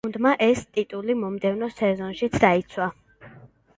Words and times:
გუნდმა 0.05 0.29
ეს 0.45 0.61
ტიტული 0.77 1.15
მომდევნო 1.21 1.69
სეზონშიც 1.75 2.39
დაიცვა. 2.45 2.89